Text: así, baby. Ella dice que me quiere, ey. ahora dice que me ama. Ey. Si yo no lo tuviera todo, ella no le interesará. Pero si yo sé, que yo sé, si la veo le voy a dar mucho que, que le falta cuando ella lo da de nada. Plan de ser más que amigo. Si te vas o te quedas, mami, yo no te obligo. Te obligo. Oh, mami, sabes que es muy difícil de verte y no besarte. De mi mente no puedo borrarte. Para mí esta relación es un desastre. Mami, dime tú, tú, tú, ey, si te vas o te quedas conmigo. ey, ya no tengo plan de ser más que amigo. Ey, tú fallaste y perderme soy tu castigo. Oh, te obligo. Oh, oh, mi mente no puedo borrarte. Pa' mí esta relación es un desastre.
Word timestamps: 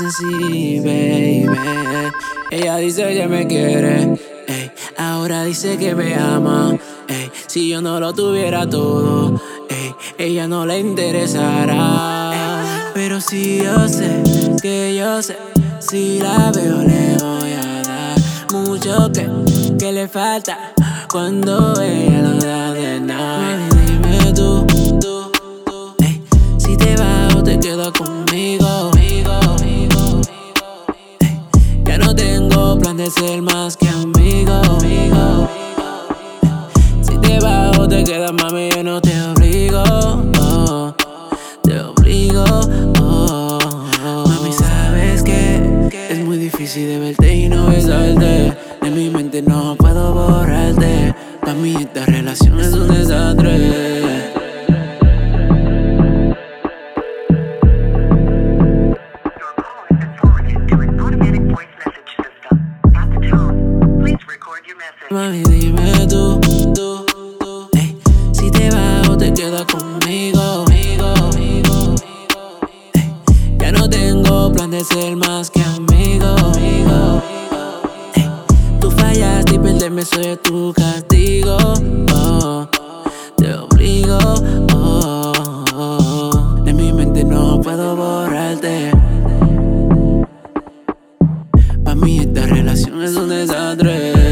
así, 0.00 0.80
baby. 0.80 1.46
Ella 2.50 2.76
dice 2.76 3.14
que 3.14 3.26
me 3.26 3.46
quiere, 3.46 4.18
ey. 4.46 4.70
ahora 4.96 5.44
dice 5.44 5.78
que 5.78 5.94
me 5.94 6.14
ama. 6.14 6.76
Ey. 7.08 7.30
Si 7.46 7.68
yo 7.68 7.82
no 7.82 8.00
lo 8.00 8.12
tuviera 8.12 8.68
todo, 8.68 9.40
ella 10.18 10.46
no 10.46 10.66
le 10.66 10.78
interesará. 10.78 12.90
Pero 12.94 13.20
si 13.20 13.58
yo 13.58 13.88
sé, 13.88 14.22
que 14.60 14.96
yo 14.96 15.22
sé, 15.22 15.36
si 15.80 16.20
la 16.20 16.52
veo 16.52 16.78
le 16.78 17.16
voy 17.18 17.52
a 17.52 17.82
dar 17.82 18.18
mucho 18.52 19.10
que, 19.12 19.28
que 19.78 19.92
le 19.92 20.08
falta 20.08 20.72
cuando 21.10 21.80
ella 21.80 22.22
lo 22.22 22.38
da 22.38 22.72
de 22.72 23.00
nada. 23.00 23.71
Plan 32.78 32.96
de 32.96 33.10
ser 33.10 33.42
más 33.42 33.76
que 33.76 33.88
amigo. 33.88 34.60
Si 37.02 37.16
te 37.18 37.38
vas 37.40 37.78
o 37.78 37.88
te 37.88 38.04
quedas, 38.04 38.32
mami, 38.32 38.70
yo 38.74 38.82
no 38.82 39.00
te 39.00 39.20
obligo. 39.20 40.94
Te 41.62 41.80
obligo. 41.80 42.44
Oh, 43.00 43.58
mami, 44.26 44.52
sabes 44.52 45.22
que 45.22 45.90
es 46.10 46.24
muy 46.24 46.38
difícil 46.38 46.86
de 46.86 46.98
verte 46.98 47.34
y 47.34 47.48
no 47.48 47.66
besarte. 47.66 48.56
De 48.80 48.90
mi 48.90 49.10
mente 49.10 49.42
no 49.42 49.74
puedo 49.76 50.12
borrarte. 50.14 51.14
Para 51.40 51.54
mí 51.54 51.74
esta 51.78 52.06
relación 52.06 52.60
es 52.60 52.72
un 52.72 52.88
desastre. 52.88 53.81
Mami, 65.10 65.42
dime 65.44 66.06
tú, 66.08 66.40
tú, 66.40 67.04
tú, 67.38 67.68
ey, 67.74 67.96
si 68.32 68.50
te 68.50 68.70
vas 68.70 69.08
o 69.08 69.16
te 69.16 69.32
quedas 69.32 69.64
conmigo. 69.66 70.64
ey, 70.70 71.62
ya 73.58 73.72
no 73.72 73.88
tengo 73.88 74.50
plan 74.52 74.70
de 74.70 74.82
ser 74.82 75.14
más 75.14 75.50
que 75.50 75.62
amigo. 75.62 76.34
Ey, 78.14 78.28
tú 78.80 78.90
fallaste 78.90 79.54
y 79.54 79.58
perderme 79.58 80.02
soy 80.02 80.36
tu 80.42 80.72
castigo. 80.72 81.56
Oh, 82.14 82.68
te 83.36 83.54
obligo. 83.54 84.18
Oh, 84.74 85.32
oh, 85.76 86.56
mi 86.64 86.92
mente 86.92 87.22
no 87.22 87.60
puedo 87.60 87.94
borrarte. 87.94 88.90
Pa' 91.84 91.94
mí 91.94 92.18
esta 92.20 92.46
relación 92.46 93.02
es 93.02 93.14
un 93.14 93.28
desastre. 93.28 94.31